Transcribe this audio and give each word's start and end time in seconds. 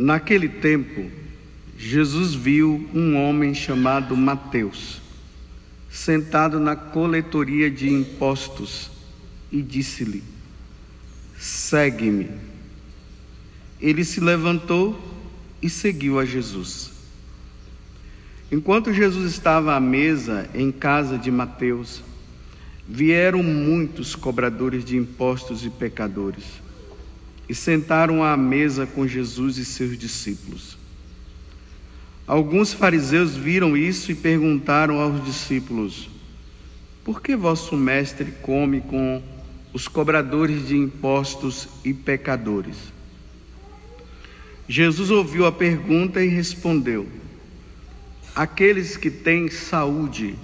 Naquele 0.00 0.48
tempo, 0.48 1.10
Jesus 1.76 2.32
viu 2.32 2.88
um 2.94 3.16
homem 3.16 3.52
chamado 3.52 4.16
Mateus, 4.16 5.02
sentado 5.90 6.60
na 6.60 6.76
coletoria 6.76 7.68
de 7.68 7.88
impostos, 7.88 8.92
e 9.50 9.60
disse-lhe: 9.60 10.22
Segue-me. 11.36 12.30
Ele 13.80 14.04
se 14.04 14.20
levantou 14.20 14.96
e 15.60 15.68
seguiu 15.68 16.20
a 16.20 16.24
Jesus. 16.24 16.92
Enquanto 18.52 18.94
Jesus 18.94 19.32
estava 19.32 19.74
à 19.74 19.80
mesa 19.80 20.48
em 20.54 20.70
casa 20.70 21.18
de 21.18 21.32
Mateus, 21.32 22.04
vieram 22.88 23.42
muitos 23.42 24.14
cobradores 24.14 24.84
de 24.84 24.96
impostos 24.96 25.64
e 25.64 25.70
pecadores 25.70 26.67
e 27.48 27.54
sentaram 27.54 28.22
à 28.22 28.36
mesa 28.36 28.86
com 28.86 29.06
Jesus 29.06 29.56
e 29.56 29.64
seus 29.64 29.96
discípulos. 29.96 30.76
Alguns 32.26 32.74
fariseus 32.74 33.34
viram 33.34 33.74
isso 33.74 34.12
e 34.12 34.14
perguntaram 34.14 35.00
aos 35.00 35.24
discípulos: 35.24 36.10
Por 37.02 37.22
que 37.22 37.34
vosso 37.34 37.74
mestre 37.76 38.32
come 38.42 38.82
com 38.82 39.22
os 39.72 39.88
cobradores 39.88 40.68
de 40.68 40.76
impostos 40.76 41.68
e 41.84 41.94
pecadores? 41.94 42.76
Jesus 44.68 45.10
ouviu 45.10 45.46
a 45.46 45.52
pergunta 45.52 46.22
e 46.22 46.28
respondeu: 46.28 47.08
Aqueles 48.34 48.98
que 48.98 49.10
têm 49.10 49.48
saúde 49.48 50.34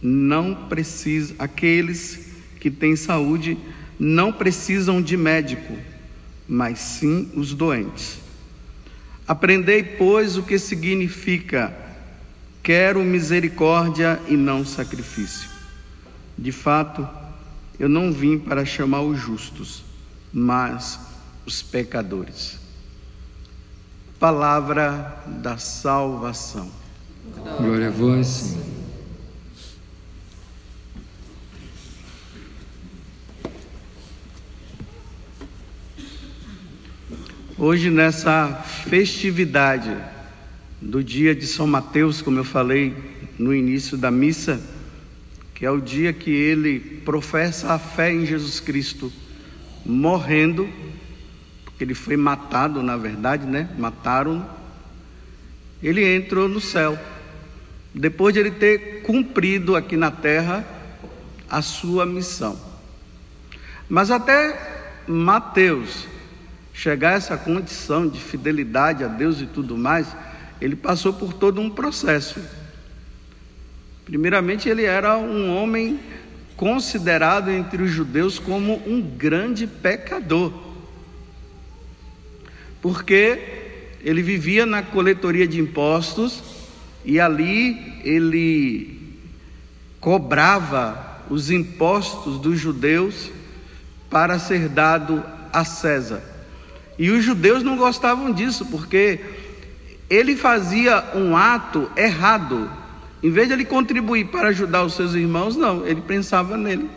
não 0.00 0.54
precisam, 0.68 1.36
aqueles 1.38 2.26
que 2.58 2.70
têm 2.70 2.96
saúde 2.96 3.58
não 3.98 4.32
precisam 4.32 5.02
de 5.02 5.16
médico, 5.16 5.76
mas 6.48 6.78
sim 6.78 7.30
os 7.34 7.52
doentes. 7.52 8.18
Aprendei, 9.26 9.82
pois, 9.82 10.38
o 10.38 10.42
que 10.42 10.58
significa 10.58 11.76
quero 12.62 13.02
misericórdia 13.02 14.20
e 14.28 14.36
não 14.36 14.64
sacrifício. 14.64 15.48
De 16.36 16.52
fato, 16.52 17.06
eu 17.78 17.88
não 17.88 18.12
vim 18.12 18.38
para 18.38 18.64
chamar 18.64 19.02
os 19.02 19.18
justos, 19.18 19.84
mas 20.32 21.00
os 21.46 21.62
pecadores. 21.62 22.58
Palavra 24.18 25.22
da 25.26 25.58
salvação. 25.58 26.70
Glória 27.58 27.88
a 27.88 27.90
vós, 27.90 28.56
Hoje, 37.60 37.90
nessa 37.90 38.54
festividade 38.88 39.92
do 40.80 41.02
dia 41.02 41.34
de 41.34 41.44
São 41.44 41.66
Mateus, 41.66 42.22
como 42.22 42.38
eu 42.38 42.44
falei 42.44 42.94
no 43.36 43.52
início 43.52 43.96
da 43.98 44.12
missa, 44.12 44.60
que 45.56 45.66
é 45.66 45.70
o 45.70 45.80
dia 45.80 46.12
que 46.12 46.30
ele 46.30 46.78
professa 47.04 47.72
a 47.72 47.78
fé 47.80 48.12
em 48.12 48.24
Jesus 48.24 48.60
Cristo, 48.60 49.12
morrendo, 49.84 50.68
porque 51.64 51.82
ele 51.82 51.94
foi 51.94 52.16
matado, 52.16 52.80
na 52.80 52.96
verdade, 52.96 53.44
né? 53.44 53.68
Mataram. 53.76 54.48
Ele 55.82 56.14
entrou 56.14 56.48
no 56.48 56.60
céu 56.60 56.96
depois 57.92 58.34
de 58.34 58.38
ele 58.38 58.52
ter 58.52 59.02
cumprido 59.02 59.74
aqui 59.74 59.96
na 59.96 60.12
terra 60.12 60.64
a 61.50 61.60
sua 61.60 62.06
missão. 62.06 62.56
Mas 63.88 64.12
até 64.12 65.02
Mateus 65.08 66.06
chegar 66.78 67.14
a 67.14 67.16
essa 67.16 67.36
condição 67.36 68.06
de 68.06 68.20
fidelidade 68.20 69.02
a 69.02 69.08
Deus 69.08 69.40
e 69.40 69.46
tudo 69.46 69.76
mais, 69.76 70.06
ele 70.60 70.76
passou 70.76 71.12
por 71.12 71.32
todo 71.32 71.60
um 71.60 71.68
processo. 71.68 72.40
Primeiramente, 74.04 74.68
ele 74.68 74.84
era 74.84 75.18
um 75.18 75.56
homem 75.56 75.98
considerado 76.56 77.50
entre 77.50 77.82
os 77.82 77.90
judeus 77.90 78.38
como 78.38 78.80
um 78.86 79.02
grande 79.02 79.66
pecador, 79.66 80.52
porque 82.80 83.96
ele 84.00 84.22
vivia 84.22 84.64
na 84.64 84.80
coletoria 84.80 85.48
de 85.48 85.60
impostos 85.60 86.40
e 87.04 87.18
ali 87.18 88.00
ele 88.04 89.18
cobrava 89.98 91.24
os 91.28 91.50
impostos 91.50 92.38
dos 92.38 92.56
judeus 92.56 93.32
para 94.08 94.38
ser 94.38 94.68
dado 94.68 95.24
a 95.52 95.64
César. 95.64 96.27
E 96.98 97.10
os 97.10 97.24
judeus 97.24 97.62
não 97.62 97.76
gostavam 97.76 98.32
disso, 98.32 98.66
porque 98.66 99.20
ele 100.10 100.36
fazia 100.36 101.04
um 101.14 101.36
ato 101.36 101.90
errado. 101.96 102.70
Em 103.22 103.30
vez 103.30 103.48
de 103.48 103.54
ele 103.54 103.64
contribuir 103.64 104.26
para 104.26 104.48
ajudar 104.48 104.84
os 104.84 104.94
seus 104.94 105.14
irmãos, 105.14 105.56
não, 105.56 105.86
ele 105.86 106.00
pensava 106.00 106.56
nele. 106.56 106.90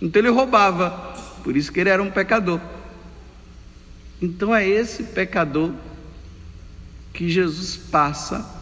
Então 0.00 0.20
ele 0.20 0.30
roubava, 0.30 0.90
por 1.42 1.56
isso 1.56 1.72
que 1.72 1.80
ele 1.80 1.90
era 1.90 2.02
um 2.02 2.10
pecador. 2.10 2.60
Então 4.20 4.54
é 4.54 4.68
esse 4.68 5.04
pecador 5.04 5.72
que 7.12 7.28
Jesus 7.28 7.76
passa 7.76 8.58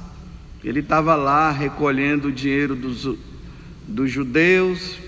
ele 0.67 0.81
estava 0.81 1.15
lá 1.15 1.53
recolhendo 1.53 2.27
o 2.27 2.33
dinheiro 2.33 2.75
dos, 2.75 3.09
dos 3.87 4.11
judeus, 4.11 4.99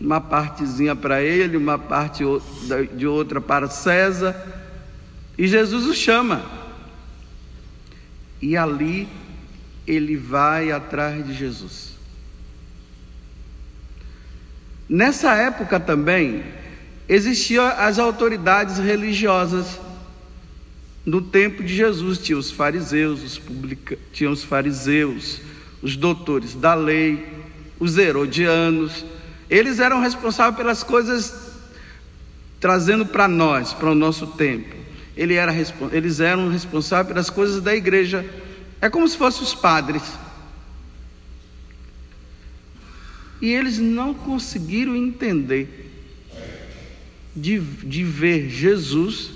uma 0.00 0.18
partezinha 0.18 0.96
para 0.96 1.22
ele, 1.22 1.58
uma 1.58 1.78
parte 1.78 2.24
de 2.96 3.06
outra 3.06 3.38
para 3.38 3.68
César, 3.68 4.34
e 5.36 5.46
Jesus 5.46 5.86
o 5.86 5.94
chama. 5.94 6.44
E 8.40 8.56
ali 8.56 9.08
ele 9.86 10.16
vai 10.16 10.70
atrás 10.70 11.26
de 11.26 11.34
Jesus. 11.34 11.94
Nessa 14.88 15.34
época 15.34 15.80
também 15.80 16.44
existiam 17.08 17.66
as 17.66 17.98
autoridades 17.98 18.78
religiosas 18.78 19.80
no 21.04 21.20
tempo 21.20 21.62
de 21.62 21.74
Jesus 21.74 22.18
tinha 22.18 22.38
os 22.38 22.50
fariseus, 22.50 23.22
os 23.22 23.38
publica... 23.38 23.98
tinha 24.12 24.30
os 24.30 24.42
fariseus, 24.42 25.38
os 25.82 25.96
doutores 25.96 26.54
da 26.54 26.74
lei, 26.74 27.28
os 27.78 27.98
herodianos. 27.98 29.04
Eles 29.50 29.80
eram 29.80 30.00
responsáveis 30.00 30.56
pelas 30.56 30.82
coisas 30.82 31.52
trazendo 32.58 33.04
para 33.04 33.28
nós, 33.28 33.74
para 33.74 33.90
o 33.90 33.94
nosso 33.94 34.26
tempo. 34.28 34.83
Ele 35.16 35.34
era, 35.34 35.52
eles 35.92 36.20
eram 36.20 36.48
responsáveis 36.48 37.08
pelas 37.08 37.30
coisas 37.30 37.62
da 37.62 37.74
igreja. 37.74 38.24
É 38.80 38.90
como 38.90 39.08
se 39.08 39.16
fossem 39.16 39.42
os 39.42 39.54
padres. 39.54 40.02
E 43.40 43.52
eles 43.52 43.78
não 43.78 44.14
conseguiram 44.14 44.96
entender 44.96 45.90
de, 47.34 47.58
de 47.60 48.04
ver 48.04 48.48
Jesus 48.48 49.30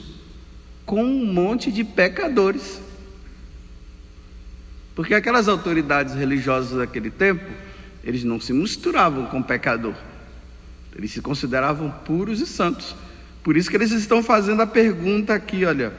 com 0.87 1.05
um 1.05 1.27
monte 1.27 1.71
de 1.71 1.84
pecadores. 1.84 2.81
Porque 4.95 5.15
aquelas 5.15 5.47
autoridades 5.47 6.15
religiosas 6.15 6.78
daquele 6.78 7.10
tempo, 7.10 7.45
eles 8.03 8.25
não 8.25 8.41
se 8.41 8.53
misturavam 8.53 9.27
com 9.27 9.43
pecador. 9.43 9.95
Eles 10.97 11.12
se 11.12 11.21
consideravam 11.21 11.91
puros 12.05 12.41
e 12.41 12.47
santos. 12.47 12.97
Por 13.43 13.56
isso 13.56 13.71
que 13.71 13.76
eles 13.76 13.93
estão 13.93 14.22
fazendo 14.22 14.62
a 14.62 14.66
pergunta 14.66 15.34
aqui, 15.34 15.65
olha, 15.65 15.93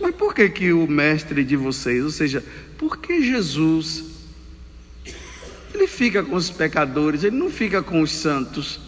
mas 0.00 0.14
por 0.14 0.34
que 0.34 0.48
que 0.48 0.72
o 0.72 0.86
mestre 0.86 1.44
de 1.44 1.56
vocês, 1.56 2.04
ou 2.04 2.10
seja, 2.10 2.44
por 2.78 2.98
que 2.98 3.22
Jesus 3.22 4.04
ele 5.74 5.86
fica 5.86 6.22
com 6.22 6.36
os 6.36 6.50
pecadores, 6.50 7.24
ele 7.24 7.36
não 7.36 7.50
fica 7.50 7.82
com 7.82 8.00
os 8.02 8.10
santos, 8.10 8.80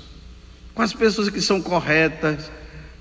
com 0.74 0.82
as 0.82 0.92
pessoas 0.92 1.30
que 1.30 1.40
são 1.40 1.60
corretas, 1.60 2.50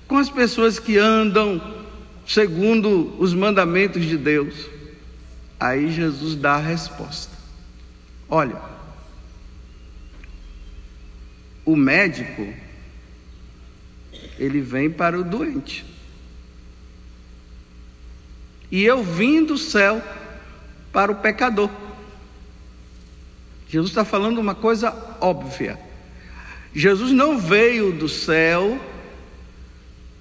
com 0.06 0.16
as 0.16 0.30
pessoas 0.30 0.78
que 0.78 0.98
andam 0.98 1.82
segundo 2.26 3.14
os 3.18 3.34
mandamentos 3.34 4.04
de 4.04 4.16
Deus. 4.16 4.54
Aí 5.58 5.92
Jesus 5.92 6.34
dá 6.34 6.54
a 6.54 6.58
resposta: 6.58 7.36
Olha, 8.28 8.56
o 11.64 11.76
médico, 11.76 12.52
ele 14.38 14.60
vem 14.60 14.90
para 14.90 15.18
o 15.18 15.24
doente. 15.24 15.84
E 18.70 18.82
eu 18.84 19.02
vim 19.02 19.44
do 19.44 19.58
céu 19.58 20.02
para 20.92 21.12
o 21.12 21.16
pecador. 21.16 21.70
Jesus 23.68 23.90
está 23.90 24.04
falando 24.04 24.38
uma 24.38 24.54
coisa 24.54 24.94
óbvia. 25.20 25.78
Jesus 26.74 27.10
não 27.10 27.38
veio 27.38 27.92
do 27.92 28.08
céu 28.08 28.80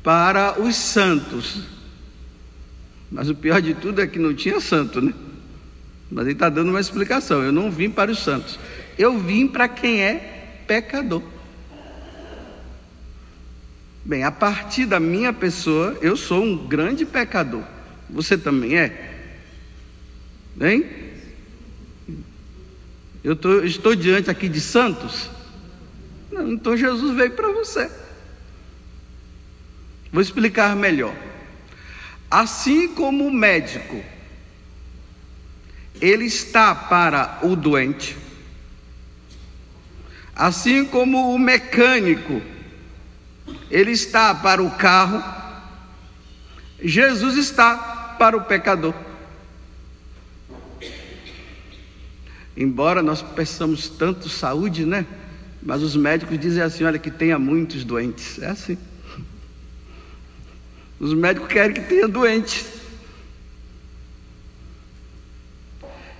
para 0.03 0.59
os 0.59 0.75
santos, 0.75 1.61
mas 3.11 3.29
o 3.29 3.35
pior 3.35 3.61
de 3.61 3.73
tudo 3.73 4.01
é 4.01 4.07
que 4.07 4.19
não 4.19 4.33
tinha 4.33 4.59
santo, 4.59 5.01
né? 5.01 5.13
Mas 6.09 6.25
ele 6.25 6.33
está 6.33 6.49
dando 6.49 6.69
uma 6.69 6.79
explicação. 6.79 7.41
Eu 7.43 7.51
não 7.51 7.71
vim 7.71 7.89
para 7.89 8.11
os 8.11 8.19
santos, 8.19 8.59
eu 8.97 9.17
vim 9.17 9.47
para 9.47 9.67
quem 9.67 10.01
é 10.01 10.63
pecador. 10.67 11.23
Bem, 14.03 14.23
a 14.23 14.31
partir 14.31 14.85
da 14.85 14.99
minha 14.99 15.31
pessoa, 15.31 15.97
eu 16.01 16.17
sou 16.17 16.43
um 16.43 16.67
grande 16.67 17.05
pecador, 17.05 17.63
Você 18.09 18.37
também 18.37 18.77
é? 18.77 19.11
Hein? 20.59 20.85
Eu 23.23 23.35
tô, 23.35 23.61
estou 23.61 23.95
diante 23.95 24.29
aqui 24.29 24.49
de 24.49 24.59
santos? 24.59 25.29
Não, 26.31 26.51
então 26.51 26.75
Jesus 26.75 27.15
veio 27.15 27.31
para 27.31 27.51
você. 27.51 27.89
Vou 30.11 30.21
explicar 30.21 30.75
melhor. 30.75 31.15
Assim 32.29 32.87
como 32.87 33.27
o 33.27 33.31
médico, 33.31 34.03
ele 36.01 36.25
está 36.25 36.73
para 36.73 37.39
o 37.43 37.55
doente, 37.55 38.17
assim 40.35 40.83
como 40.85 41.33
o 41.33 41.37
mecânico, 41.37 42.41
ele 43.71 43.91
está 43.91 44.35
para 44.35 44.61
o 44.61 44.69
carro, 44.71 45.23
Jesus 46.83 47.37
está 47.37 48.15
para 48.19 48.35
o 48.35 48.43
pecador. 48.43 48.93
Embora 52.55 53.01
nós 53.01 53.21
peçamos 53.21 53.87
tanto 53.87 54.27
saúde, 54.27 54.85
né? 54.85 55.05
Mas 55.63 55.81
os 55.81 55.95
médicos 55.95 56.37
dizem 56.37 56.61
assim: 56.61 56.83
olha, 56.83 56.99
que 56.99 57.09
tenha 57.09 57.39
muitos 57.39 57.85
doentes. 57.85 58.41
É 58.41 58.49
assim. 58.49 58.77
Os 60.99 61.13
médicos 61.13 61.47
querem 61.47 61.73
que 61.73 61.81
tenha 61.81 62.07
doente. 62.07 62.65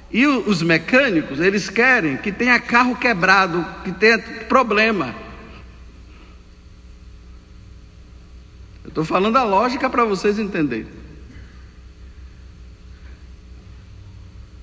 E 0.09 0.25
os 0.25 0.61
mecânicos, 0.61 1.39
eles 1.39 1.69
querem 1.69 2.17
que 2.17 2.31
tenha 2.31 2.59
carro 2.59 2.95
quebrado, 2.95 3.65
que 3.83 3.91
tenha 3.91 4.17
problema. 4.47 5.13
Estou 8.91 9.05
falando 9.05 9.37
a 9.37 9.43
lógica 9.43 9.89
para 9.89 10.03
vocês 10.03 10.37
entenderem. 10.37 10.87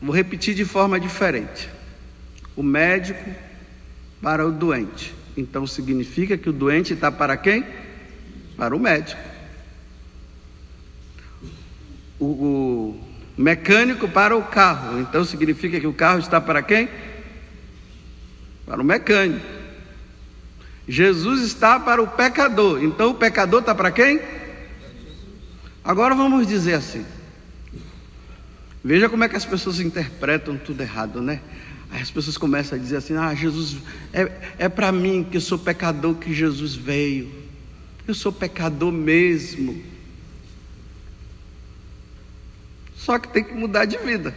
Vou 0.00 0.14
repetir 0.14 0.54
de 0.54 0.64
forma 0.64 1.00
diferente. 1.00 1.68
O 2.54 2.62
médico 2.62 3.28
para 4.22 4.46
o 4.46 4.52
doente. 4.52 5.14
Então 5.36 5.66
significa 5.66 6.36
que 6.36 6.48
o 6.48 6.52
doente 6.52 6.92
está 6.92 7.10
para 7.10 7.36
quem? 7.36 7.64
Para 8.56 8.76
o 8.76 8.78
médico. 8.78 9.20
O, 12.20 12.24
o, 12.24 13.08
mecânico 13.36 14.08
para 14.08 14.36
o 14.36 14.42
carro. 14.42 15.00
Então 15.00 15.24
significa 15.24 15.80
que 15.80 15.86
o 15.86 15.92
carro 15.92 16.18
está 16.18 16.40
para 16.40 16.60
quem? 16.60 16.88
Para 18.66 18.82
o 18.82 18.84
mecânico. 18.84 19.57
Jesus 20.88 21.42
está 21.42 21.78
para 21.78 22.02
o 22.02 22.06
pecador. 22.06 22.82
Então 22.82 23.10
o 23.10 23.14
pecador 23.14 23.60
está 23.60 23.74
para 23.74 23.90
quem? 23.90 24.20
Agora 25.84 26.14
vamos 26.14 26.46
dizer 26.46 26.74
assim. 26.74 27.04
Veja 28.82 29.08
como 29.08 29.22
é 29.22 29.28
que 29.28 29.36
as 29.36 29.44
pessoas 29.44 29.80
interpretam 29.80 30.56
tudo 30.56 30.80
errado, 30.80 31.20
né? 31.20 31.40
Aí 31.90 32.00
as 32.00 32.10
pessoas 32.10 32.38
começam 32.38 32.78
a 32.78 32.80
dizer 32.80 32.96
assim: 32.96 33.16
Ah, 33.16 33.34
Jesus, 33.34 33.76
é, 34.12 34.30
é 34.58 34.68
para 34.68 34.90
mim 34.90 35.26
que 35.30 35.36
eu 35.36 35.40
sou 35.40 35.58
pecador 35.58 36.14
que 36.14 36.32
Jesus 36.32 36.74
veio. 36.74 37.30
Eu 38.06 38.14
sou 38.14 38.32
pecador 38.32 38.90
mesmo. 38.90 39.82
Só 42.96 43.18
que 43.18 43.28
tem 43.28 43.44
que 43.44 43.54
mudar 43.54 43.84
de 43.84 43.98
vida. 43.98 44.34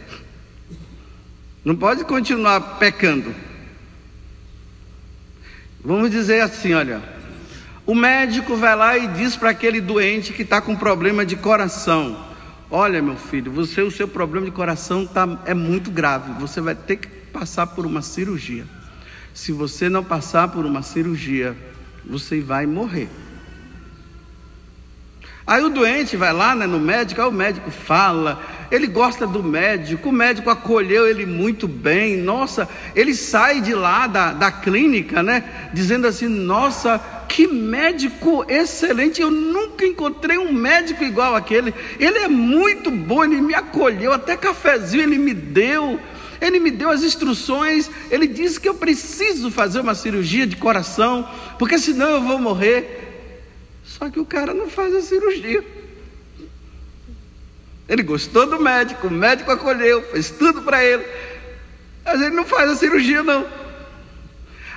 Não 1.64 1.76
pode 1.76 2.04
continuar 2.04 2.78
pecando. 2.78 3.34
Vamos 5.84 6.10
dizer 6.10 6.40
assim: 6.40 6.74
olha, 6.74 7.02
o 7.84 7.94
médico 7.94 8.56
vai 8.56 8.76
lá 8.76 8.96
e 8.96 9.08
diz 9.08 9.36
para 9.36 9.50
aquele 9.50 9.80
doente 9.80 10.32
que 10.32 10.42
está 10.42 10.60
com 10.60 10.76
problema 10.76 11.26
de 11.26 11.36
coração: 11.36 12.32
Olha, 12.74 13.02
meu 13.02 13.16
filho, 13.16 13.52
você 13.52 13.82
o 13.82 13.90
seu 13.90 14.08
problema 14.08 14.46
de 14.46 14.52
coração 14.52 15.04
tá, 15.04 15.28
é 15.44 15.52
muito 15.52 15.90
grave. 15.90 16.32
Você 16.40 16.58
vai 16.58 16.74
ter 16.74 16.96
que 16.96 17.06
passar 17.06 17.66
por 17.66 17.84
uma 17.84 18.00
cirurgia. 18.00 18.64
Se 19.34 19.52
você 19.52 19.90
não 19.90 20.02
passar 20.02 20.48
por 20.48 20.64
uma 20.64 20.80
cirurgia, 20.80 21.54
você 22.02 22.40
vai 22.40 22.64
morrer. 22.64 23.10
Aí 25.46 25.62
o 25.62 25.68
doente 25.68 26.16
vai 26.16 26.32
lá 26.32 26.54
né, 26.54 26.66
no 26.66 26.78
médico, 26.78 27.20
aí 27.20 27.28
o 27.28 27.32
médico 27.32 27.70
fala, 27.70 28.42
ele 28.72 28.86
gosta 28.86 29.26
do 29.26 29.42
médico, 29.42 30.08
o 30.08 30.12
médico 30.12 30.48
acolheu 30.48 31.06
ele 31.06 31.26
muito 31.26 31.68
bem, 31.68 32.16
nossa, 32.16 32.66
ele 32.96 33.14
sai 33.14 33.60
de 33.60 33.74
lá 33.74 34.06
da, 34.06 34.32
da 34.32 34.50
clínica, 34.50 35.22
né, 35.22 35.68
dizendo 35.74 36.06
assim: 36.06 36.26
nossa, 36.26 36.98
que 37.28 37.46
médico 37.46 38.46
excelente, 38.48 39.20
eu 39.20 39.30
nunca 39.30 39.84
encontrei 39.84 40.38
um 40.38 40.50
médico 40.50 41.04
igual 41.04 41.34
aquele, 41.34 41.74
ele 42.00 42.18
é 42.20 42.28
muito 42.28 42.90
bom, 42.90 43.22
ele 43.22 43.42
me 43.42 43.54
acolheu, 43.54 44.10
até 44.10 44.38
cafezinho 44.38 45.02
ele 45.02 45.18
me 45.18 45.34
deu, 45.34 46.00
ele 46.40 46.58
me 46.58 46.70
deu 46.70 46.88
as 46.88 47.02
instruções, 47.02 47.90
ele 48.10 48.26
disse 48.26 48.58
que 48.58 48.70
eu 48.70 48.74
preciso 48.74 49.50
fazer 49.50 49.80
uma 49.80 49.94
cirurgia 49.94 50.46
de 50.46 50.56
coração, 50.56 51.28
porque 51.58 51.78
senão 51.78 52.08
eu 52.08 52.22
vou 52.22 52.38
morrer. 52.38 53.00
Só 53.84 54.08
que 54.08 54.18
o 54.18 54.24
cara 54.24 54.54
não 54.54 54.70
faz 54.70 54.94
a 54.94 55.02
cirurgia. 55.02 55.81
Ele 57.92 58.02
gostou 58.02 58.46
do 58.46 58.58
médico, 58.58 59.08
o 59.08 59.10
médico 59.10 59.50
acolheu, 59.50 60.00
fez 60.04 60.30
tudo 60.30 60.62
para 60.62 60.82
ele, 60.82 61.04
mas 62.02 62.22
ele 62.22 62.34
não 62.34 62.46
faz 62.46 62.70
a 62.70 62.74
cirurgia, 62.74 63.22
não. 63.22 63.44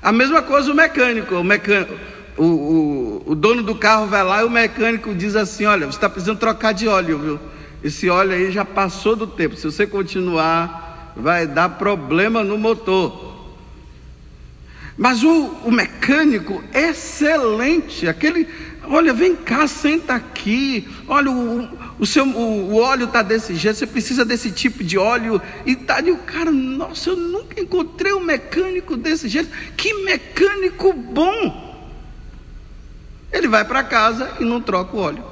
A 0.01 0.11
mesma 0.11 0.41
coisa 0.41 0.69
o 0.69 0.75
mecânico, 0.75 1.33
o 1.33 1.43
mecânico. 1.43 1.93
O, 2.35 2.43
o, 2.43 3.23
o, 3.27 3.33
dono 3.33 3.63
do 3.63 3.73
carro 3.73 4.05
vai 4.07 4.21
lá 4.21 4.41
e 4.41 4.43
o 4.43 4.49
mecânico 4.49 5.15
diz 5.15 5.33
assim: 5.37 5.65
Olha, 5.65 5.85
você 5.85 5.95
está 5.95 6.09
precisando 6.09 6.37
trocar 6.37 6.73
de 6.73 6.89
óleo, 6.89 7.17
viu? 7.17 7.39
Esse 7.81 8.09
óleo 8.09 8.33
aí 8.33 8.51
já 8.51 8.65
passou 8.65 9.15
do 9.15 9.25
tempo. 9.25 9.55
Se 9.55 9.63
você 9.63 9.87
continuar, 9.87 11.13
vai 11.15 11.47
dar 11.47 11.69
problema 11.69 12.43
no 12.43 12.57
motor. 12.57 13.33
Mas 14.97 15.23
o, 15.23 15.51
o 15.63 15.71
mecânico, 15.71 16.61
excelente, 16.73 18.09
aquele, 18.09 18.45
olha, 18.89 19.13
vem 19.13 19.35
cá, 19.35 19.67
senta 19.67 20.15
aqui, 20.15 20.87
olha, 21.07 21.31
o, 21.31 21.69
o, 21.99 22.05
seu, 22.05 22.25
o, 22.25 22.71
o 22.71 22.75
óleo 22.77 23.05
está 23.05 23.21
desse 23.21 23.55
jeito, 23.55 23.77
você 23.77 23.87
precisa 23.87 24.25
desse 24.25 24.51
tipo 24.51 24.83
de 24.83 24.97
óleo, 24.97 25.41
e 25.65 25.75
tá, 25.75 26.01
e 26.01 26.11
o 26.11 26.17
cara, 26.17 26.51
nossa, 26.51 27.09
eu 27.11 27.15
nunca 27.15 27.59
encontrei 27.59 28.13
um 28.13 28.19
mecânico 28.19 28.97
desse 28.97 29.27
jeito, 29.27 29.49
que 29.75 29.93
mecânico 30.03 30.93
bom! 30.93 31.65
Ele 33.31 33.47
vai 33.47 33.65
para 33.65 33.83
casa 33.83 34.31
e 34.39 34.45
não 34.45 34.61
troca 34.61 34.95
o 34.95 34.99
óleo. 34.99 35.23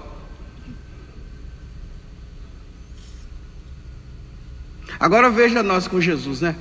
Agora 4.99 5.29
veja 5.29 5.63
nós 5.63 5.87
com 5.87 5.99
Jesus, 5.99 6.41
né? 6.41 6.55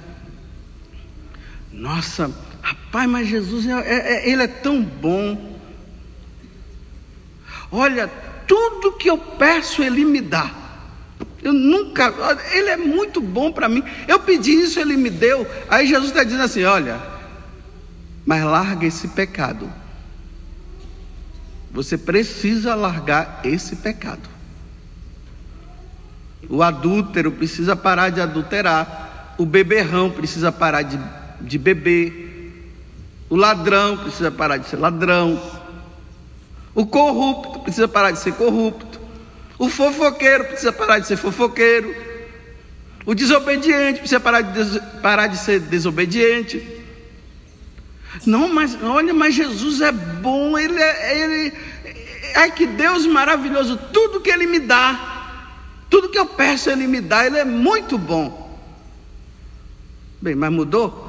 Nossa, 1.72 2.30
rapaz, 2.60 3.08
mas 3.08 3.28
Jesus, 3.28 3.66
é, 3.66 3.72
é, 3.72 4.14
é, 4.14 4.30
ele 4.30 4.42
é 4.42 4.48
tão 4.48 4.82
bom. 4.82 5.51
Olha, 7.72 8.08
tudo 8.46 8.92
que 8.92 9.08
eu 9.08 9.16
peço, 9.16 9.82
ele 9.82 10.04
me 10.04 10.20
dá. 10.20 10.50
Eu 11.42 11.54
nunca, 11.54 12.12
ele 12.52 12.68
é 12.68 12.76
muito 12.76 13.20
bom 13.20 13.50
para 13.50 13.68
mim. 13.68 13.82
Eu 14.06 14.20
pedi 14.20 14.52
isso, 14.52 14.78
ele 14.78 14.96
me 14.96 15.08
deu. 15.08 15.46
Aí 15.68 15.86
Jesus 15.86 16.10
está 16.10 16.22
dizendo 16.22 16.44
assim: 16.44 16.62
olha, 16.64 17.00
mas 18.26 18.44
larga 18.44 18.86
esse 18.86 19.08
pecado. 19.08 19.72
Você 21.72 21.96
precisa 21.96 22.74
largar 22.74 23.40
esse 23.42 23.76
pecado. 23.76 24.28
O 26.48 26.62
adúltero 26.62 27.32
precisa 27.32 27.74
parar 27.74 28.10
de 28.10 28.20
adulterar. 28.20 29.34
O 29.38 29.46
beberrão 29.46 30.10
precisa 30.10 30.52
parar 30.52 30.82
de, 30.82 31.00
de 31.40 31.58
beber. 31.58 32.68
O 33.30 33.36
ladrão 33.36 33.96
precisa 33.96 34.30
parar 34.30 34.58
de 34.58 34.68
ser 34.68 34.76
ladrão. 34.76 35.61
O 36.74 36.86
corrupto 36.86 37.60
precisa 37.60 37.86
parar 37.86 38.10
de 38.10 38.18
ser 38.18 38.34
corrupto. 38.34 39.00
O 39.58 39.68
fofoqueiro 39.68 40.44
precisa 40.44 40.72
parar 40.72 40.98
de 40.98 41.06
ser 41.06 41.16
fofoqueiro. 41.16 41.94
O 43.04 43.14
desobediente 43.14 43.98
precisa 43.98 44.20
parar 44.20 44.42
de, 44.42 44.80
parar 45.02 45.26
de 45.26 45.36
ser 45.36 45.60
desobediente. 45.60 46.82
Não, 48.26 48.52
mas 48.52 48.80
olha, 48.82 49.12
mas 49.12 49.34
Jesus 49.34 49.80
é 49.80 49.90
bom, 49.90 50.58
ele 50.58 50.80
é, 50.80 51.18
ele, 51.18 51.52
é 52.34 52.50
que 52.50 52.66
Deus 52.66 53.06
maravilhoso, 53.06 53.76
tudo 53.92 54.20
que 54.20 54.30
Ele 54.30 54.46
me 54.46 54.60
dá, 54.60 55.46
tudo 55.88 56.08
que 56.08 56.18
eu 56.18 56.26
peço 56.26 56.70
Ele 56.70 56.86
me 56.86 57.00
dá, 57.00 57.26
Ele 57.26 57.38
é 57.38 57.44
muito 57.44 57.98
bom. 57.98 58.58
Bem, 60.20 60.34
mas 60.34 60.52
mudou? 60.52 61.01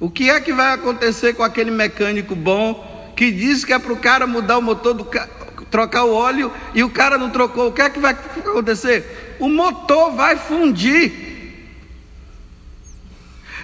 O 0.00 0.10
que 0.10 0.28
é 0.28 0.40
que 0.40 0.52
vai 0.52 0.72
acontecer 0.72 1.34
com 1.34 1.42
aquele 1.42 1.70
mecânico 1.70 2.34
bom 2.34 3.12
que 3.16 3.30
diz 3.30 3.64
que 3.64 3.72
é 3.72 3.78
para 3.78 3.92
o 3.92 3.96
cara 3.96 4.26
mudar 4.26 4.58
o 4.58 4.62
motor 4.62 4.92
do 4.92 5.04
carro, 5.04 5.30
trocar 5.70 6.04
o 6.04 6.12
óleo 6.12 6.52
e 6.74 6.82
o 6.82 6.90
cara 6.90 7.16
não 7.16 7.30
trocou? 7.30 7.68
O 7.68 7.72
que 7.72 7.82
é 7.82 7.90
que 7.90 8.00
vai 8.00 8.12
acontecer? 8.12 9.36
O 9.38 9.48
motor 9.48 10.12
vai 10.12 10.36
fundir. 10.36 11.12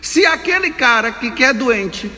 Se 0.01 0.25
aquele 0.25 0.71
cara 0.71 1.13
que, 1.13 1.31
que 1.31 1.45
é 1.45 1.53
doente 1.53 2.11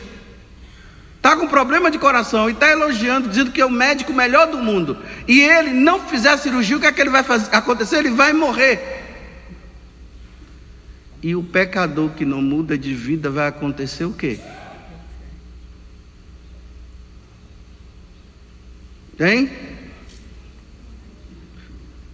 está 1.17 1.37
com 1.37 1.47
problema 1.47 1.89
de 1.89 1.97
coração 1.97 2.49
e 2.49 2.53
está 2.53 2.69
elogiando, 2.69 3.29
dizendo 3.29 3.51
que 3.51 3.61
é 3.61 3.65
o 3.65 3.71
médico 3.71 4.11
melhor 4.11 4.47
do 4.47 4.57
mundo, 4.57 4.97
e 5.25 5.41
ele 5.41 5.71
não 5.71 6.01
fizer 6.01 6.35
cirurgia, 6.37 6.75
o 6.75 6.79
que 6.81 6.85
é 6.85 6.91
que 6.91 6.99
ele 6.99 7.09
vai 7.09 7.23
fazer, 7.23 7.53
acontecer? 7.55 7.99
Ele 7.99 8.11
vai 8.11 8.33
morrer. 8.33 8.92
E 11.23 11.35
o 11.37 11.41
pecador 11.41 12.11
que 12.11 12.25
não 12.25 12.41
muda 12.41 12.77
de 12.77 12.93
vida 12.93 13.29
vai 13.29 13.47
acontecer 13.47 14.03
o 14.03 14.11
quê? 14.11 14.41
Hein? 19.17 19.49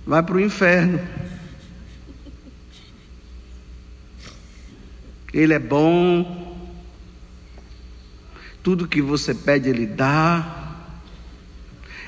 Vai 0.06 0.22
para 0.22 0.36
o 0.36 0.40
inferno. 0.40 1.00
Ele 5.34 5.54
é 5.56 5.60
bom. 5.60 6.70
Tudo 8.62 8.88
que 8.88 9.02
você 9.02 9.34
pede, 9.34 9.70
Ele 9.70 9.88
dá. 9.88 10.76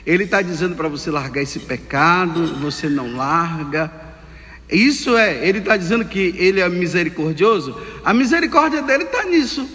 Ele 0.05 0.25
está 0.25 0.43
dizendo 0.43 0.75
para 0.75 0.87
você 0.87 1.09
largar 1.09 1.41
esse 1.41 1.61
pecado, 1.61 2.45
você 2.59 2.87
não 2.87 3.15
larga. 3.15 4.10
Isso 4.71 5.17
é, 5.17 5.45
Ele 5.45 5.59
está 5.59 5.75
dizendo 5.75 6.05
que 6.05 6.33
Ele 6.37 6.61
é 6.61 6.69
misericordioso. 6.69 7.77
A 8.05 8.13
misericórdia 8.13 8.81
dele 8.81 9.03
está 9.03 9.23
nisso. 9.23 9.67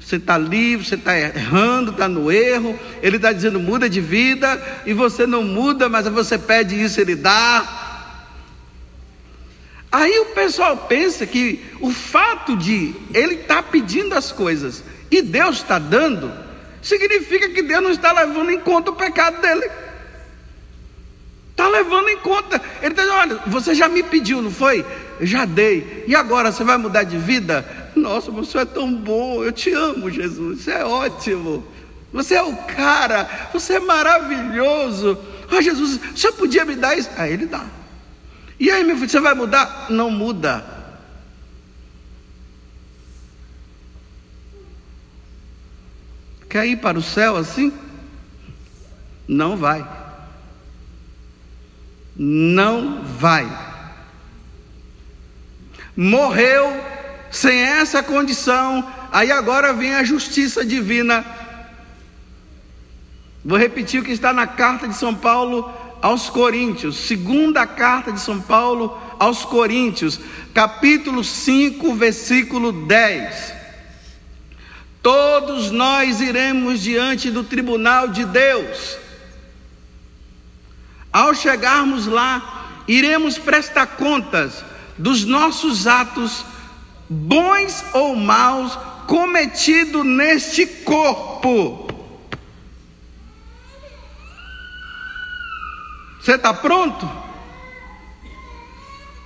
Você 0.00 0.16
está 0.16 0.36
livre, 0.38 0.86
você 0.86 0.94
está 0.94 1.18
errando, 1.18 1.90
está 1.90 2.06
no 2.06 2.30
erro. 2.30 2.78
Ele 3.02 3.16
está 3.16 3.32
dizendo 3.32 3.58
muda 3.58 3.88
de 3.88 4.00
vida 4.00 4.62
e 4.86 4.92
você 4.92 5.26
não 5.26 5.42
muda, 5.42 5.88
mas 5.88 6.06
você 6.06 6.38
pede 6.38 6.80
isso, 6.80 7.00
ele 7.00 7.16
dá. 7.16 7.84
Aí 9.90 10.18
o 10.18 10.26
pessoal 10.26 10.76
pensa 10.76 11.24
que 11.24 11.64
o 11.80 11.90
fato 11.90 12.56
de 12.56 12.94
ele 13.14 13.34
estar 13.34 13.62
tá 13.62 13.62
pedindo 13.62 14.14
as 14.14 14.30
coisas 14.30 14.84
e 15.10 15.22
Deus 15.22 15.56
está 15.56 15.78
dando, 15.78 16.32
significa 16.82 17.48
que 17.48 17.62
Deus 17.62 17.82
não 17.82 17.90
está 17.90 18.12
levando 18.12 18.50
em 18.50 18.58
conta 18.58 18.90
o 18.90 18.96
pecado 18.96 19.40
dele. 19.40 19.70
Está 21.64 21.78
levando 21.78 22.08
em 22.10 22.18
conta. 22.18 22.60
Ele 22.82 22.92
está 22.92 23.02
dizendo: 23.02 23.18
olha, 23.18 23.40
você 23.46 23.74
já 23.74 23.88
me 23.88 24.02
pediu, 24.02 24.42
não 24.42 24.50
foi? 24.50 24.84
Já 25.22 25.46
dei. 25.46 26.04
E 26.06 26.14
agora 26.14 26.52
você 26.52 26.62
vai 26.62 26.76
mudar 26.76 27.04
de 27.04 27.16
vida? 27.16 27.64
Nossa, 27.96 28.30
você 28.30 28.58
é 28.58 28.64
tão 28.66 28.94
bom. 28.94 29.42
Eu 29.42 29.50
te 29.50 29.72
amo, 29.72 30.10
Jesus. 30.10 30.60
Você 30.60 30.72
é 30.72 30.84
ótimo. 30.84 31.66
Você 32.12 32.34
é 32.34 32.42
o 32.42 32.54
cara. 32.54 33.48
Você 33.54 33.74
é 33.74 33.80
maravilhoso. 33.80 35.18
Ah, 35.50 35.62
Jesus, 35.62 35.98
você 36.14 36.30
podia 36.32 36.66
me 36.66 36.76
dar 36.76 36.98
isso? 36.98 37.08
Aí 37.16 37.32
ele 37.32 37.46
dá. 37.46 37.64
E 38.60 38.70
aí, 38.70 38.84
meu 38.84 38.96
filho, 38.96 39.08
você 39.08 39.20
vai 39.20 39.34
mudar? 39.34 39.86
Não 39.88 40.10
muda. 40.10 40.62
Quer 46.50 46.66
ir 46.66 46.76
para 46.76 46.98
o 46.98 47.02
céu 47.02 47.36
assim? 47.38 47.72
Não 49.26 49.56
vai. 49.56 50.03
Não 52.16 53.02
vai. 53.02 53.46
Morreu 55.96 56.72
sem 57.30 57.58
essa 57.58 58.02
condição, 58.02 58.86
aí 59.12 59.32
agora 59.32 59.72
vem 59.72 59.94
a 59.94 60.04
justiça 60.04 60.64
divina. 60.64 61.24
Vou 63.44 63.58
repetir 63.58 64.00
o 64.00 64.04
que 64.04 64.12
está 64.12 64.32
na 64.32 64.46
carta 64.46 64.86
de 64.86 64.94
São 64.94 65.14
Paulo 65.14 65.72
aos 66.00 66.30
Coríntios, 66.30 66.96
segunda 66.96 67.66
carta 67.66 68.12
de 68.12 68.20
São 68.20 68.40
Paulo 68.40 68.96
aos 69.18 69.44
Coríntios, 69.44 70.20
capítulo 70.52 71.24
5, 71.24 71.94
versículo 71.94 72.72
10. 72.72 73.54
Todos 75.02 75.70
nós 75.70 76.20
iremos 76.20 76.80
diante 76.80 77.30
do 77.30 77.44
tribunal 77.44 78.08
de 78.08 78.24
Deus. 78.24 79.03
Ao 81.14 81.32
chegarmos 81.32 82.08
lá, 82.08 82.82
iremos 82.88 83.38
prestar 83.38 83.86
contas 83.86 84.64
dos 84.98 85.24
nossos 85.24 85.86
atos, 85.86 86.44
bons 87.08 87.84
ou 87.92 88.16
maus, 88.16 88.76
cometidos 89.06 90.04
neste 90.04 90.66
corpo. 90.66 91.86
Você 96.20 96.32
está 96.32 96.52
pronto? 96.52 97.08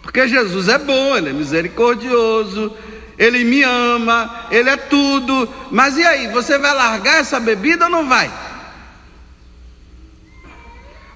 Porque 0.02 0.28
Jesus 0.28 0.68
é 0.68 0.76
bom, 0.76 1.16
Ele 1.16 1.30
é 1.30 1.32
misericordioso, 1.32 2.70
Ele 3.16 3.44
me 3.44 3.62
ama, 3.62 4.46
Ele 4.50 4.68
é 4.68 4.76
tudo. 4.76 5.48
Mas 5.70 5.96
e 5.96 6.04
aí, 6.04 6.28
você 6.28 6.58
vai 6.58 6.74
largar 6.74 7.20
essa 7.20 7.40
bebida 7.40 7.86
ou 7.86 7.90
não 7.90 8.06
vai? 8.06 8.30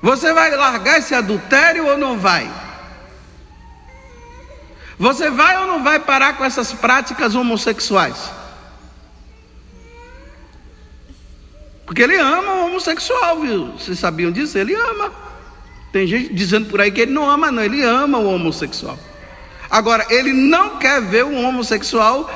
Você 0.02 0.32
vai 0.32 0.50
largar 0.50 0.98
esse 0.98 1.14
adultério 1.14 1.86
ou 1.86 1.96
não 1.96 2.18
vai? 2.18 2.50
Você 4.98 5.30
vai 5.30 5.56
ou 5.58 5.66
não 5.66 5.82
vai 5.82 6.00
parar 6.00 6.36
com 6.36 6.44
essas 6.44 6.72
práticas 6.72 7.36
homossexuais? 7.36 8.30
Porque 11.86 12.02
ele 12.02 12.16
ama 12.16 12.52
o 12.52 12.66
homossexual, 12.66 13.40
viu? 13.40 13.72
Vocês 13.72 13.98
sabiam 13.98 14.32
disso? 14.32 14.58
Ele 14.58 14.74
ama. 14.74 15.12
Tem 15.92 16.06
gente 16.06 16.32
dizendo 16.32 16.68
por 16.68 16.80
aí 16.80 16.90
que 16.90 17.02
ele 17.02 17.12
não 17.12 17.28
ama, 17.28 17.52
não, 17.52 17.62
ele 17.62 17.82
ama 17.82 18.18
o 18.18 18.34
homossexual. 18.34 18.98
Agora, 19.70 20.06
ele 20.10 20.32
não 20.32 20.78
quer 20.78 21.00
ver 21.00 21.24
um 21.24 21.46
homossexual 21.46 22.28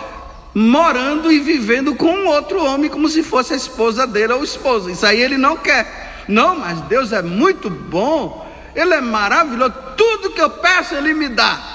morando 0.55 1.33
e 1.33 1.41
vivendo 1.41 1.95
com 1.95 2.27
outro 2.27 2.65
homem 2.65 2.89
como 2.89 3.09
se 3.09 3.23
fosse 3.23 3.53
a 3.55 3.57
esposa 3.57 4.07
dele 4.07 4.33
ou 4.33 4.45
esposa. 4.45 4.91
Isso 4.91 5.05
aí 5.05 5.21
ele 5.21 5.37
não 5.37 5.57
quer. 5.57 6.06
Não, 6.29 6.59
mas 6.59 6.81
Deus 6.83 7.13
é 7.13 7.23
muito 7.23 7.71
bom, 7.71 8.51
Ele 8.75 8.95
é 8.95 9.01
maravilhoso, 9.01 9.75
tudo 9.97 10.31
que 10.31 10.41
eu 10.41 10.51
peço 10.51 10.95
Ele 10.95 11.15
me 11.15 11.29
dá. 11.29 11.75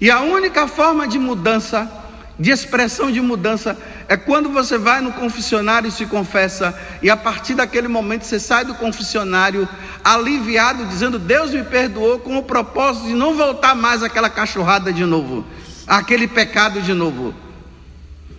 E 0.00 0.10
a 0.10 0.20
única 0.20 0.66
forma 0.66 1.06
de 1.06 1.16
mudança 1.16 2.01
de 2.38 2.50
expressão 2.50 3.10
de 3.10 3.20
mudança 3.20 3.76
é 4.08 4.16
quando 4.16 4.48
você 4.48 4.78
vai 4.78 5.00
no 5.00 5.12
confessionário 5.12 5.88
e 5.88 5.92
se 5.92 6.06
confessa, 6.06 6.78
e 7.02 7.10
a 7.10 7.16
partir 7.16 7.54
daquele 7.54 7.88
momento 7.88 8.24
você 8.24 8.38
sai 8.40 8.64
do 8.64 8.74
confessionário 8.74 9.68
aliviado, 10.02 10.86
dizendo: 10.86 11.18
Deus 11.18 11.50
me 11.50 11.62
perdoou, 11.62 12.18
com 12.18 12.38
o 12.38 12.42
propósito 12.42 13.06
de 13.06 13.14
não 13.14 13.34
voltar 13.34 13.74
mais 13.74 14.02
àquela 14.02 14.30
cachorrada 14.30 14.92
de 14.92 15.04
novo, 15.04 15.44
aquele 15.86 16.26
pecado 16.26 16.80
de 16.80 16.94
novo. 16.94 17.34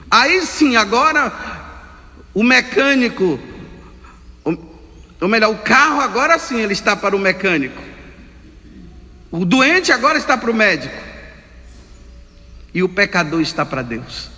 Aí 0.09 0.41
sim, 0.41 0.75
agora 0.75 1.31
o 2.33 2.43
mecânico, 2.43 3.39
ou 4.43 5.27
melhor, 5.27 5.51
o 5.51 5.57
carro 5.57 6.01
agora 6.01 6.39
sim 6.39 6.59
ele 6.59 6.73
está 6.73 6.95
para 6.95 7.15
o 7.15 7.19
mecânico, 7.19 7.81
o 9.31 9.45
doente 9.45 9.91
agora 9.91 10.17
está 10.17 10.35
para 10.35 10.50
o 10.50 10.53
médico 10.53 11.12
e 12.74 12.82
o 12.82 12.89
pecador 12.89 13.42
está 13.42 13.65
para 13.65 13.82
Deus. 13.82 14.30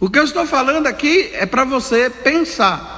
O 0.00 0.08
que 0.08 0.18
eu 0.18 0.24
estou 0.24 0.46
falando 0.46 0.86
aqui 0.86 1.30
é 1.32 1.44
para 1.44 1.64
você 1.64 2.08
pensar. 2.08 2.96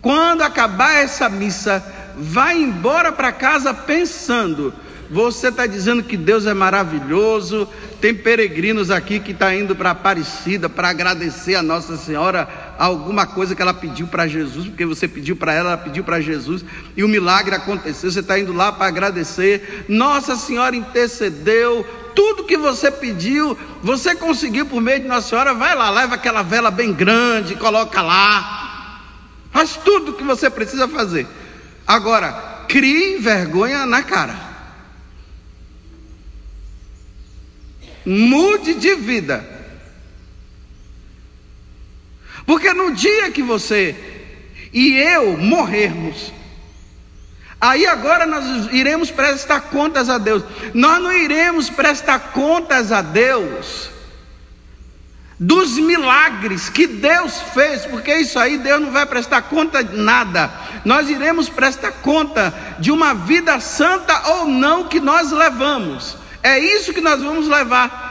Quando 0.00 0.42
acabar 0.42 0.94
essa 0.94 1.28
missa, 1.28 1.84
vai 2.16 2.56
embora 2.56 3.12
para 3.12 3.30
casa 3.30 3.74
pensando 3.74 4.72
você 5.10 5.48
está 5.48 5.66
dizendo 5.66 6.02
que 6.02 6.16
Deus 6.16 6.44
é 6.46 6.52
maravilhoso. 6.52 7.66
Tem 8.00 8.14
peregrinos 8.14 8.90
aqui 8.90 9.18
que 9.18 9.32
estão 9.32 9.48
tá 9.48 9.54
indo 9.54 9.74
para 9.74 9.90
Aparecida 9.90 10.68
para 10.68 10.88
agradecer 10.88 11.54
a 11.54 11.62
Nossa 11.62 11.96
Senhora 11.96 12.48
alguma 12.78 13.26
coisa 13.26 13.54
que 13.54 13.62
ela 13.62 13.74
pediu 13.74 14.06
para 14.06 14.28
Jesus, 14.28 14.66
porque 14.66 14.84
você 14.84 15.08
pediu 15.08 15.34
para 15.34 15.52
ela, 15.52 15.70
ela 15.70 15.78
pediu 15.78 16.04
para 16.04 16.20
Jesus 16.20 16.64
e 16.96 17.02
o 17.02 17.08
milagre 17.08 17.54
aconteceu. 17.54 18.10
Você 18.10 18.20
está 18.20 18.38
indo 18.38 18.52
lá 18.52 18.70
para 18.70 18.86
agradecer. 18.86 19.84
Nossa 19.88 20.36
Senhora 20.36 20.76
intercedeu. 20.76 21.84
Tudo 22.14 22.44
que 22.44 22.56
você 22.56 22.90
pediu, 22.90 23.56
você 23.82 24.14
conseguiu 24.14 24.66
por 24.66 24.80
meio 24.80 25.00
de 25.00 25.08
Nossa 25.08 25.28
Senhora. 25.28 25.54
Vai 25.54 25.74
lá, 25.74 25.90
leva 25.90 26.16
aquela 26.16 26.42
vela 26.42 26.70
bem 26.70 26.92
grande, 26.92 27.56
coloca 27.56 28.02
lá. 28.02 29.00
Faz 29.50 29.76
tudo 29.82 30.12
que 30.12 30.22
você 30.22 30.50
precisa 30.50 30.86
fazer. 30.86 31.26
Agora, 31.86 32.64
crie 32.68 33.16
vergonha 33.16 33.86
na 33.86 34.02
cara. 34.02 34.47
Mude 38.08 38.74
de 38.74 38.94
vida. 38.94 39.44
Porque 42.46 42.72
no 42.72 42.94
dia 42.94 43.30
que 43.30 43.42
você 43.42 43.94
e 44.72 44.96
eu 44.96 45.36
morrermos, 45.36 46.32
aí 47.60 47.86
agora 47.86 48.24
nós 48.24 48.72
iremos 48.72 49.10
prestar 49.10 49.60
contas 49.62 50.08
a 50.08 50.16
Deus. 50.16 50.42
Nós 50.72 51.02
não 51.02 51.12
iremos 51.12 51.68
prestar 51.68 52.32
contas 52.32 52.90
a 52.90 53.02
Deus 53.02 53.90
dos 55.38 55.78
milagres 55.78 56.68
que 56.68 56.86
Deus 56.86 57.40
fez, 57.54 57.84
porque 57.84 58.12
isso 58.16 58.38
aí 58.38 58.58
Deus 58.58 58.80
não 58.80 58.90
vai 58.90 59.04
prestar 59.04 59.42
conta 59.42 59.84
de 59.84 59.96
nada. 59.96 60.50
Nós 60.84 61.10
iremos 61.10 61.50
prestar 61.50 61.92
conta 61.92 62.54
de 62.78 62.90
uma 62.90 63.12
vida 63.12 63.60
santa 63.60 64.30
ou 64.30 64.46
não 64.46 64.84
que 64.84 64.98
nós 64.98 65.30
levamos. 65.30 66.16
É 66.42 66.58
isso 66.58 66.92
que 66.92 67.00
nós 67.00 67.22
vamos 67.22 67.48
levar. 67.48 68.06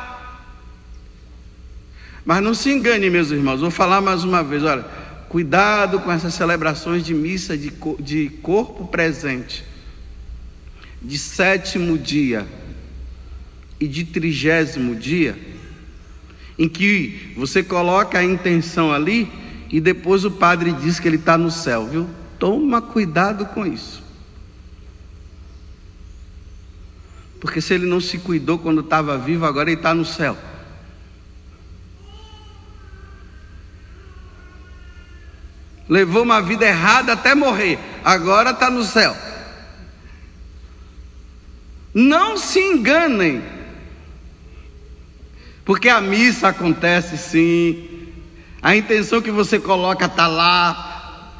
Mas 2.25 2.43
não 2.43 2.53
se 2.53 2.69
engane, 2.69 3.10
meus 3.10 3.31
irmãos, 3.31 3.62
vou 3.62 3.72
falar 3.72 4.01
mais 4.01 4.24
uma 4.24 4.43
vez: 4.43 4.63
olha, 4.63 4.86
cuidado 5.29 6.00
com 6.00 6.12
essas 6.12 6.34
celebrações 6.34 7.05
de 7.05 7.13
missa 7.13 7.57
de, 7.57 7.72
de 8.00 8.29
corpo 8.41 8.88
presente, 8.88 9.63
de 11.01 11.17
sétimo 11.17 11.98
dia 11.98 12.46
e 13.79 13.88
de 13.88 14.03
trigésimo 14.03 14.96
dia 14.96 15.38
em 16.57 16.67
que 16.67 17.34
você 17.38 17.62
coloca 17.62 18.17
a 18.17 18.24
intenção 18.24 18.91
ali 18.91 19.29
e 19.69 19.79
depois 19.79 20.25
o 20.25 20.31
padre 20.31 20.72
diz 20.72 21.00
que 21.00 21.07
ele 21.07 21.17
está 21.17 21.38
no 21.38 21.51
céu, 21.51 21.86
viu? 21.86 22.10
Toma 22.39 22.81
cuidado 22.81 23.46
com 23.48 23.65
isso. 23.65 24.03
Porque 27.39 27.62
se 27.62 27.74
ele 27.74 27.86
não 27.86 28.00
se 28.00 28.17
cuidou 28.17 28.58
quando 28.58 28.82
estava 28.82 29.17
vivo, 29.17 29.46
agora 29.46 29.70
ele 29.70 29.79
está 29.79 29.94
no 29.94 30.06
céu. 30.06 30.38
Levou 35.88 36.24
uma 36.24 36.41
vida 36.41 36.65
errada 36.65 37.13
até 37.13 37.34
morrer, 37.34 37.79
agora 38.03 38.51
está 38.51 38.70
no 38.70 38.84
céu. 38.84 39.15
Não 41.94 42.38
se 42.38 42.60
enganem 42.60 43.58
porque 45.67 45.89
a 45.89 46.00
missa 46.00 46.48
acontece 46.48 47.17
sim, 47.17 47.89
a 48.62 48.74
intenção 48.74 49.22
que 49.22 49.29
você 49.29 49.60
coloca 49.60 50.06
está 50.06 50.25
lá. 50.25 51.34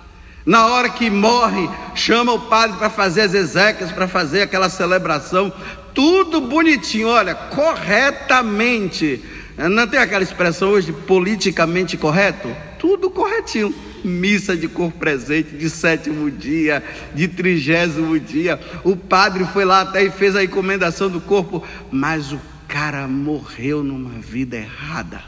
Na 0.46 0.68
hora 0.68 0.90
que 0.90 1.10
morre, 1.10 1.70
chama 1.96 2.34
o 2.34 2.40
padre 2.42 2.76
para 2.78 2.90
fazer 2.90 3.22
as 3.22 3.34
exéquias, 3.34 3.90
para 3.90 4.06
fazer 4.06 4.42
aquela 4.42 4.68
celebração, 4.68 5.52
tudo 5.98 6.40
bonitinho, 6.42 7.08
olha, 7.08 7.34
corretamente. 7.34 9.20
Não 9.58 9.88
tem 9.88 10.00
aquela 10.00 10.22
expressão 10.22 10.70
hoje 10.70 10.94
politicamente 10.94 11.98
correto? 11.98 12.56
Tudo 12.78 13.10
corretinho. 13.10 13.74
Missa 14.04 14.56
de 14.56 14.68
cor 14.68 14.92
presente, 14.92 15.56
de 15.56 15.68
sétimo 15.72 16.30
dia, 16.30 16.84
de 17.16 17.28
trigésimo 17.28 18.20
dia. 18.20 18.60
O 18.84 18.96
padre 18.96 19.44
foi 19.46 19.66
lá 19.66 19.82
até 19.82 20.04
e 20.04 20.12
fez 20.12 20.36
a 20.36 20.44
encomendação 20.44 21.10
do 21.10 21.20
corpo, 21.20 21.64
mas 21.92 22.32
o 22.32 22.40
cara 22.68 23.08
morreu 23.08 23.84
numa 23.84 24.20
vida 24.20 24.56
errada. 24.56 25.24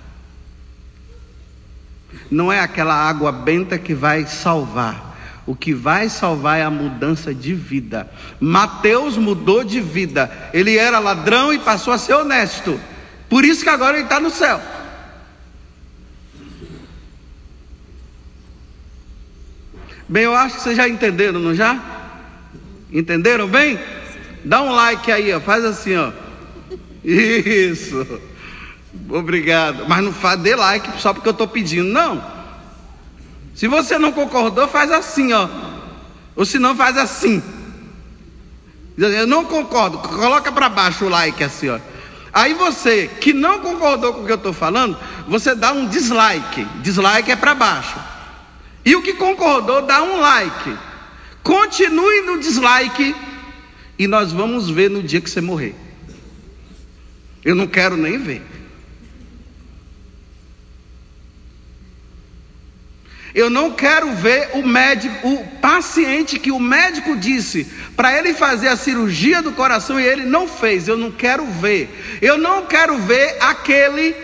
Não 2.29 2.53
é 2.53 2.59
aquela 2.59 2.93
água 2.93 3.31
benta 3.31 3.79
que 3.79 3.95
vai 3.95 4.27
salvar. 4.27 5.08
O 5.49 5.55
que 5.55 5.73
vai 5.73 6.09
salvar 6.09 6.59
é 6.59 6.63
a 6.63 6.69
mudança 6.69 7.33
de 7.33 7.55
vida. 7.55 8.07
Mateus 8.39 9.17
mudou 9.17 9.63
de 9.63 9.81
vida. 9.81 10.31
Ele 10.53 10.77
era 10.77 10.99
ladrão 10.99 11.51
e 11.51 11.57
passou 11.57 11.91
a 11.91 11.97
ser 11.97 12.13
honesto. 12.13 12.79
Por 13.27 13.43
isso 13.43 13.63
que 13.63 13.69
agora 13.69 13.97
ele 13.97 14.03
está 14.03 14.19
no 14.19 14.29
céu. 14.29 14.61
Bem, 20.07 20.25
eu 20.25 20.35
acho 20.35 20.57
que 20.57 20.61
vocês 20.61 20.77
já 20.77 20.87
entenderam, 20.87 21.39
não 21.39 21.55
já? 21.55 21.83
Entenderam 22.93 23.47
bem? 23.47 23.79
Dá 24.45 24.61
um 24.61 24.71
like 24.71 25.11
aí, 25.11 25.33
ó. 25.33 25.39
faz 25.39 25.65
assim, 25.65 25.95
ó. 25.95 26.11
Isso. 27.03 28.21
Obrigado. 29.09 29.85
Mas 29.87 30.03
não 30.03 30.13
faz 30.13 30.39
dê 30.41 30.55
like 30.55 31.01
só 31.01 31.11
porque 31.11 31.27
eu 31.27 31.31
estou 31.31 31.47
pedindo, 31.47 31.89
não. 31.89 32.38
Se 33.55 33.67
você 33.67 33.97
não 33.97 34.11
concordou, 34.11 34.67
faz 34.67 34.91
assim, 34.91 35.33
ó. 35.33 35.47
Ou 36.35 36.45
se 36.45 36.57
não, 36.59 36.75
faz 36.75 36.97
assim. 36.97 37.41
Eu 38.97 39.27
não 39.27 39.45
concordo. 39.45 39.97
Coloca 39.99 40.51
para 40.51 40.69
baixo 40.69 41.05
o 41.05 41.09
like 41.09 41.43
assim, 41.43 41.69
ó. 41.69 41.79
Aí 42.33 42.53
você 42.53 43.07
que 43.07 43.33
não 43.33 43.59
concordou 43.59 44.13
com 44.13 44.21
o 44.21 44.25
que 44.25 44.31
eu 44.31 44.35
estou 44.35 44.53
falando, 44.53 44.97
você 45.27 45.55
dá 45.55 45.71
um 45.71 45.87
dislike. 45.87 46.65
Dislike 46.81 47.31
é 47.31 47.35
para 47.35 47.55
baixo. 47.55 47.97
E 48.85 48.95
o 48.95 49.01
que 49.01 49.13
concordou, 49.13 49.81
dá 49.81 50.01
um 50.03 50.19
like. 50.19 50.77
Continue 51.43 52.21
no 52.21 52.39
dislike 52.39 53.15
e 53.97 54.07
nós 54.07 54.31
vamos 54.31 54.69
ver 54.69 54.89
no 54.89 55.01
dia 55.01 55.19
que 55.19 55.29
você 55.29 55.41
morrer. 55.41 55.75
Eu 57.43 57.55
não 57.55 57.67
quero 57.67 57.97
nem 57.97 58.17
ver. 58.17 58.41
Eu 63.33 63.49
não 63.49 63.71
quero 63.71 64.11
ver 64.13 64.49
o 64.53 64.65
médico, 64.65 65.27
o 65.27 65.45
paciente 65.61 66.39
que 66.39 66.51
o 66.51 66.59
médico 66.59 67.15
disse 67.15 67.65
para 67.95 68.17
ele 68.17 68.33
fazer 68.33 68.69
a 68.69 68.77
cirurgia 68.77 69.41
do 69.41 69.51
coração 69.51 69.99
e 69.99 70.05
ele 70.05 70.25
não 70.25 70.47
fez. 70.47 70.87
Eu 70.87 70.97
não 70.97 71.11
quero 71.11 71.45
ver. 71.45 72.19
Eu 72.21 72.37
não 72.37 72.65
quero 72.65 72.97
ver 72.97 73.37
aquele 73.39 74.15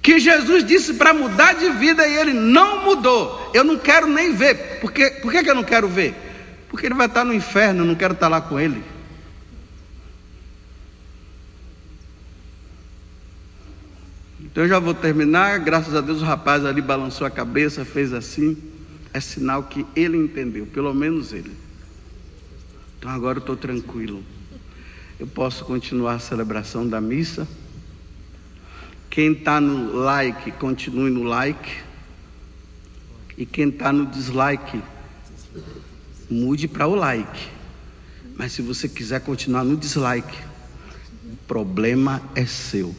que 0.00 0.20
Jesus 0.20 0.64
disse 0.64 0.94
para 0.94 1.12
mudar 1.12 1.54
de 1.54 1.70
vida 1.70 2.06
e 2.06 2.16
ele 2.16 2.32
não 2.32 2.84
mudou. 2.84 3.50
Eu 3.52 3.64
não 3.64 3.76
quero 3.76 4.06
nem 4.06 4.32
ver. 4.32 4.78
Por, 4.80 4.92
quê? 4.92 5.10
Por 5.20 5.32
que, 5.32 5.42
que 5.42 5.50
eu 5.50 5.54
não 5.54 5.64
quero 5.64 5.88
ver? 5.88 6.14
Porque 6.68 6.86
ele 6.86 6.94
vai 6.94 7.06
estar 7.06 7.24
no 7.24 7.34
inferno, 7.34 7.82
eu 7.82 7.86
não 7.86 7.94
quero 7.94 8.14
estar 8.14 8.28
lá 8.28 8.40
com 8.40 8.60
ele. 8.60 8.82
Então 14.58 14.64
eu 14.64 14.70
já 14.70 14.80
vou 14.80 14.92
terminar. 14.92 15.60
Graças 15.60 15.94
a 15.94 16.00
Deus 16.00 16.20
o 16.20 16.24
rapaz 16.24 16.64
ali 16.64 16.82
balançou 16.82 17.24
a 17.24 17.30
cabeça, 17.30 17.84
fez 17.84 18.12
assim. 18.12 18.56
É 19.14 19.20
sinal 19.20 19.62
que 19.62 19.86
ele 19.94 20.16
entendeu, 20.16 20.66
pelo 20.66 20.92
menos 20.92 21.32
ele. 21.32 21.52
Então 22.98 23.08
agora 23.08 23.38
eu 23.38 23.40
estou 23.40 23.56
tranquilo. 23.56 24.20
Eu 25.16 25.28
posso 25.28 25.64
continuar 25.64 26.14
a 26.14 26.18
celebração 26.18 26.88
da 26.88 27.00
missa. 27.00 27.46
Quem 29.08 29.30
está 29.30 29.60
no 29.60 29.94
like, 29.94 30.50
continue 30.50 31.08
no 31.08 31.22
like. 31.22 31.78
E 33.36 33.46
quem 33.46 33.68
está 33.68 33.92
no 33.92 34.06
dislike, 34.06 34.82
mude 36.28 36.66
para 36.66 36.88
o 36.88 36.96
like. 36.96 37.48
Mas 38.36 38.54
se 38.54 38.62
você 38.62 38.88
quiser 38.88 39.20
continuar 39.20 39.62
no 39.62 39.76
dislike, 39.76 40.36
o 41.32 41.36
problema 41.46 42.20
é 42.34 42.44
seu. 42.44 42.92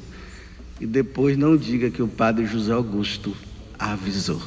E 0.79 0.85
depois 0.85 1.37
não 1.37 1.57
diga 1.57 1.89
que 1.89 2.01
o 2.01 2.07
padre 2.07 2.45
José 2.45 2.71
Augusto 2.71 3.35
avisou. 3.77 4.41